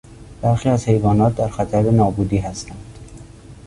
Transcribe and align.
برخی 0.41 0.69
از 0.69 0.87
حیوانات 0.87 1.35
در 1.35 1.49
خطر 1.49 1.91
نابودی 1.91 2.37
هستند. 2.37 2.85